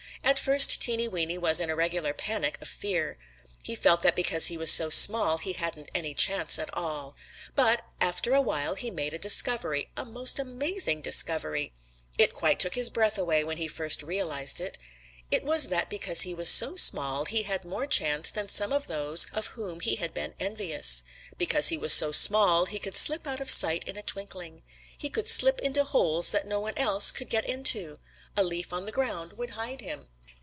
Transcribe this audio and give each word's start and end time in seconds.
At 0.23 0.37
first 0.39 0.81
Teeny 0.81 1.07
Weeny 1.07 1.37
was 1.37 1.59
in 1.59 1.69
a 1.71 1.75
regular 1.75 2.13
panic 2.13 2.61
of 2.61 2.67
fear. 2.67 3.17
He 3.63 3.75
felt 3.75 4.01
that 4.03 4.15
because 4.15 4.45
he 4.45 4.55
was 4.55 4.71
so 4.71 4.89
small 4.91 5.39
he 5.39 5.53
hadn't 5.53 5.89
any 5.95 6.13
chance 6.13 6.57
at 6.59 6.73
all. 6.75 7.15
But 7.55 7.83
after 7.99 8.33
a 8.33 8.39
while 8.39 8.75
he 8.75 8.91
made 8.91 9.15
a 9.15 9.19
discovery, 9.19 9.89
a 9.97 10.05
most 10.05 10.37
amazing 10.39 11.01
discovery. 11.01 11.73
It 12.19 12.35
quite 12.35 12.59
took 12.59 12.75
his 12.75 12.89
breath 12.89 13.17
away 13.17 13.43
when 13.43 13.57
he 13.57 13.67
first 13.67 14.03
realized 14.03 14.61
it. 14.61 14.77
It 15.31 15.43
was 15.43 15.67
that 15.69 15.89
because 15.89 16.21
he 16.21 16.35
was 16.35 16.49
so 16.49 16.75
small 16.77 17.25
he 17.25 17.43
had 17.43 17.65
more 17.65 17.87
chance 17.87 18.29
than 18.29 18.47
some 18.47 18.71
of 18.71 18.85
those 18.87 19.25
of 19.33 19.47
whom 19.47 19.79
he 19.81 19.95
had 19.95 20.13
been 20.13 20.35
envious. 20.39 21.03
Because 21.37 21.69
he 21.69 21.77
was 21.79 21.93
so 21.93 22.11
small, 22.11 22.67
he 22.67 22.79
could 22.79 22.95
slip 22.95 23.25
out 23.27 23.41
of 23.41 23.51
sight 23.51 23.83
in 23.87 23.97
a 23.97 24.03
twinkling. 24.03 24.61
He 24.97 25.09
could 25.09 25.27
slip 25.27 25.59
into 25.59 25.83
holes 25.83 26.29
that 26.29 26.47
no 26.47 26.59
one 26.59 26.77
else 26.77 27.09
could 27.11 27.27
get 27.29 27.43
into. 27.49 27.99
A 28.37 28.43
leaf 28.45 28.71
on 28.71 28.85
the 28.85 28.93
ground 28.93 29.33
would 29.33 29.51
hide 29.51 29.81
him. 29.81 30.07